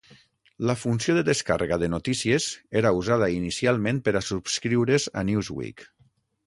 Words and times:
La 0.69 0.75
funció 0.83 1.15
de 1.17 1.23
descàrrega 1.27 1.77
de 1.83 1.89
notícies, 1.95 2.49
era 2.83 2.95
usada 3.03 3.31
inicialment 3.37 4.01
per 4.09 4.19
a 4.23 4.27
subscriure's 4.33 5.11
a 5.23 5.29
Newsweek. 5.31 5.89